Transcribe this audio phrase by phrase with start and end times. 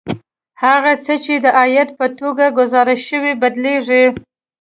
[0.63, 4.03] هغه څه چې د عاید په توګه ګزارش شوي بدلېږي